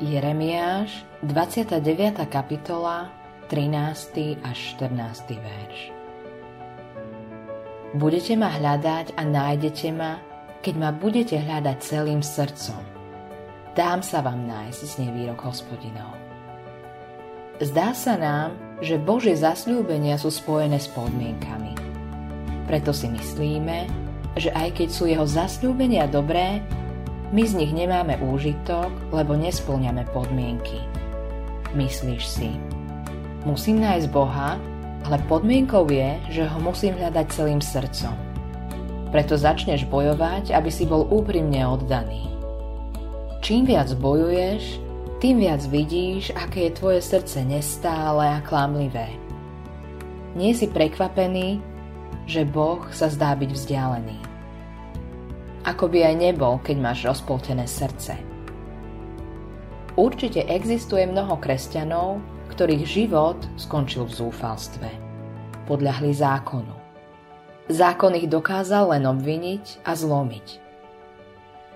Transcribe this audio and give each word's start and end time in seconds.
Jeremiáš, 0.00 1.04
29. 1.28 2.24
kapitola, 2.32 3.12
13. 3.52 4.40
až 4.40 4.58
14. 4.80 5.36
verš. 5.36 5.92
Budete 8.00 8.32
ma 8.32 8.48
hľadať 8.48 9.12
a 9.20 9.22
nájdete 9.28 9.92
ma, 9.92 10.16
keď 10.64 10.74
ma 10.80 10.90
budete 10.96 11.36
hľadať 11.36 11.76
celým 11.84 12.24
srdcom. 12.24 12.80
Dám 13.76 14.00
sa 14.00 14.24
vám 14.24 14.48
nájsť, 14.48 14.80
znie 14.88 15.12
výrok 15.12 15.44
hospodinov. 15.44 16.16
Zdá 17.60 17.92
sa 17.92 18.16
nám, 18.16 18.56
že 18.80 18.96
Božie 18.96 19.36
zasľúbenia 19.36 20.16
sú 20.16 20.32
spojené 20.32 20.80
s 20.80 20.88
podmienkami. 20.96 21.76
Preto 22.64 22.96
si 22.96 23.04
myslíme, 23.04 23.84
že 24.32 24.48
aj 24.56 24.80
keď 24.80 24.88
sú 24.88 25.12
jeho 25.12 25.28
zasľúbenia 25.28 26.08
dobré, 26.08 26.64
my 27.30 27.46
z 27.46 27.52
nich 27.54 27.70
nemáme 27.70 28.18
úžitok, 28.18 28.90
lebo 29.14 29.38
nesplňame 29.38 30.02
podmienky. 30.10 30.82
Myslíš 31.78 32.22
si, 32.26 32.50
musím 33.46 33.78
nájsť 33.78 34.10
Boha, 34.10 34.58
ale 35.06 35.22
podmienkou 35.30 35.86
je, 35.86 36.18
že 36.34 36.42
ho 36.50 36.58
musím 36.58 36.98
hľadať 36.98 37.26
celým 37.30 37.62
srdcom. 37.62 38.14
Preto 39.14 39.38
začneš 39.38 39.86
bojovať, 39.86 40.50
aby 40.50 40.70
si 40.74 40.86
bol 40.90 41.06
úprimne 41.06 41.62
oddaný. 41.70 42.26
Čím 43.46 43.70
viac 43.70 43.94
bojuješ, 43.94 44.82
tým 45.22 45.38
viac 45.38 45.62
vidíš, 45.70 46.34
aké 46.34 46.66
je 46.66 46.76
tvoje 46.82 47.00
srdce 47.02 47.46
nestále 47.46 48.26
a 48.26 48.42
klamlivé. 48.42 49.14
Nie 50.34 50.50
si 50.54 50.66
prekvapený, 50.66 51.62
že 52.26 52.42
Boh 52.42 52.82
sa 52.90 53.06
zdá 53.06 53.34
byť 53.38 53.50
vzdialený 53.50 54.29
ako 55.64 55.92
by 55.92 56.12
aj 56.12 56.14
nebol, 56.16 56.56
keď 56.64 56.76
máš 56.80 57.04
rozpoltené 57.04 57.68
srdce. 57.68 58.16
Určite 59.98 60.48
existuje 60.48 61.04
mnoho 61.04 61.36
kresťanov, 61.36 62.22
ktorých 62.48 62.84
život 62.88 63.36
skončil 63.60 64.08
v 64.08 64.16
zúfalstve. 64.16 64.88
Podľahli 65.68 66.10
zákonu. 66.16 66.74
Zákon 67.70 68.16
ich 68.18 68.26
dokázal 68.26 68.96
len 68.96 69.04
obviniť 69.06 69.86
a 69.86 69.94
zlomiť. 69.94 70.46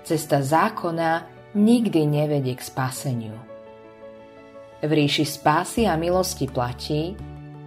Cesta 0.02 0.42
zákona 0.42 1.28
nikdy 1.54 2.02
nevedie 2.08 2.56
k 2.58 2.62
spaseniu. 2.64 3.36
V 4.82 4.90
ríši 4.90 5.24
spásy 5.24 5.86
a 5.86 5.94
milosti 5.94 6.50
platí, 6.50 7.14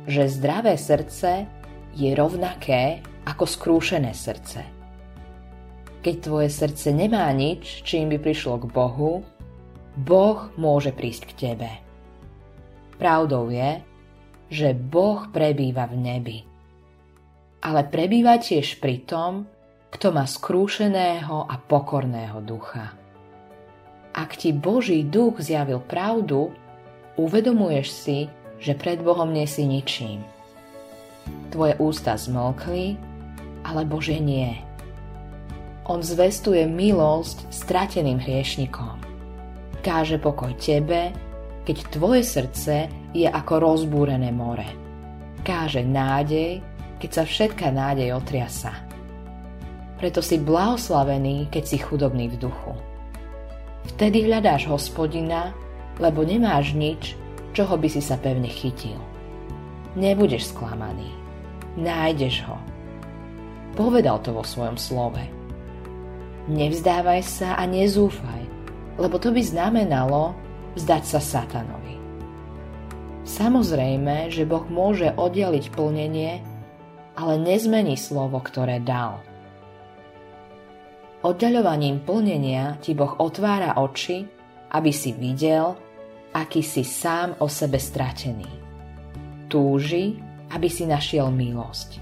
že 0.06 0.30
zdravé 0.30 0.75
srdce 0.75 1.47
je 1.97 2.09
rovnaké 2.13 3.02
ako 3.25 3.45
skrúšené 3.47 4.11
srdce– 4.13 4.61
keď 6.08 6.23
tvoje 6.23 6.47
srdce 6.47 6.95
nemá 6.95 7.27
nič, 7.36 7.83
čím 7.83 8.08
by 8.08 8.23
prišlo 8.23 8.63
k 8.63 8.72
Bohu, 8.72 9.27
Boh 10.00 10.47
môže 10.55 10.95
prísť 10.95 11.36
k 11.36 11.52
tebe. 11.52 11.67
Pravdou 12.95 13.52
je, 13.52 13.83
že 14.47 14.72
Boh 14.72 15.28
prebýva 15.35 15.83
v 15.91 15.95
nebi. 16.00 16.39
Ale 17.59 17.83
prebýva 17.91 18.39
tiež 18.39 18.80
pri 18.80 19.03
tom, 19.03 19.52
kto 19.91 20.16
má 20.16 20.23
skrúšeného 20.23 21.44
a 21.44 21.59
pokorného 21.59 22.39
ducha. 22.39 22.95
Ak 24.16 24.39
ti 24.39 24.55
Boží 24.55 25.03
duch 25.03 25.44
zjavil 25.44 25.83
pravdu, 25.83 26.55
uvedomuješ 27.19 27.88
si, 27.91 28.31
že 28.63 28.80
pred 28.80 29.03
Bohom 29.03 29.35
nie 29.35 29.44
si 29.44 29.67
ničím. 29.67 30.23
Tvoje 31.52 31.75
ústa 31.83 32.16
zmlkli, 32.16 32.95
ale 33.67 33.83
Bože 33.83 34.16
nie. 34.23 34.55
On 35.88 36.03
zvestuje 36.03 36.67
milosť 36.67 37.47
strateným 37.47 38.19
hriešnikom. 38.19 38.99
Káže 39.80 40.19
pokoj 40.19 40.52
tebe, 40.59 41.16
keď 41.63 41.77
tvoje 41.88 42.27
srdce 42.27 42.91
je 43.16 43.23
ako 43.23 43.63
rozbúrené 43.63 44.35
more. 44.35 44.67
Káže 45.47 45.88
nádej, 45.88 46.59
keď 47.00 47.09
sa 47.16 47.23
všetká 47.23 47.72
nádej 47.72 48.12
otriasa. 48.19 48.75
Preto 49.95 50.19
si 50.19 50.44
blahoslavený, 50.44 51.47
keď 51.47 51.63
si 51.63 51.78
chudobný 51.79 52.35
v 52.35 52.35
duchu. 52.35 52.75
Vtedy 53.95 54.28
hľadáš 54.28 54.67
hospodina, 54.67 55.56
lebo 56.03 56.28
nemáš 56.28 56.75
nič, 56.75 57.16
čoho 57.56 57.79
by 57.79 57.88
si 57.88 58.03
sa 58.03 58.19
pevne 58.19 58.51
chytil. 58.51 59.00
Nebudeš 59.95 60.51
sklamaný. 60.51 61.16
Nájdeš 61.79 62.44
ho. 62.44 62.59
Povedal 63.79 64.19
to 64.19 64.35
vo 64.35 64.44
svojom 64.44 64.75
slove. 64.75 65.37
Nevzdávaj 66.47 67.22
sa 67.28 67.59
a 67.59 67.68
nezúfaj, 67.68 68.44
lebo 68.96 69.19
to 69.19 69.35
by 69.35 69.44
znamenalo 69.44 70.31
vzdať 70.80 71.03
sa 71.03 71.19
satanovi. 71.19 72.00
Samozrejme, 73.28 74.31
že 74.31 74.47
Boh 74.47 74.63
môže 74.72 75.12
oddeliť 75.12 75.75
plnenie, 75.75 76.40
ale 77.19 77.34
nezmení 77.36 78.00
slovo, 78.00 78.40
ktoré 78.40 78.80
dal. 78.80 79.19
Oddaľovaním 81.28 82.07
plnenia 82.07 82.80
ti 82.80 82.96
Boh 82.96 83.19
otvára 83.19 83.75
oči, 83.75 84.24
aby 84.72 84.91
si 84.96 85.12
videl, 85.12 85.75
aký 86.31 86.63
si 86.63 86.88
sám 86.88 87.36
o 87.44 87.52
sebe 87.52 87.75
stratený. 87.75 88.47
Túži, 89.52 90.16
aby 90.56 90.72
si 90.72 90.88
našiel 90.88 91.28
milosť. 91.28 92.00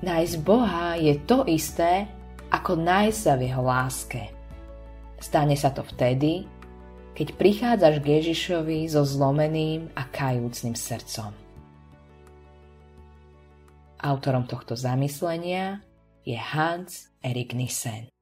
Nájsť 0.00 0.34
Boha 0.40 0.96
je 0.96 1.12
to 1.28 1.44
isté, 1.44 2.08
ako 2.50 2.78
nájsť 2.78 3.18
sa 3.18 3.32
v 3.34 3.42
jeho 3.50 3.62
láske. 3.62 4.22
Stane 5.18 5.56
sa 5.56 5.72
to 5.72 5.82
vtedy, 5.82 6.46
keď 7.16 7.28
prichádzaš 7.40 7.96
k 8.04 8.06
Ježišovi 8.20 8.84
so 8.92 9.02
zlomeným 9.02 9.88
a 9.96 10.04
kajúcným 10.04 10.76
srdcom. 10.76 11.32
Autorom 13.96 14.44
tohto 14.44 14.76
zamyslenia 14.76 15.80
je 16.22 16.36
Hans 16.36 17.08
Erik 17.24 17.56
Nissen. 17.56 18.12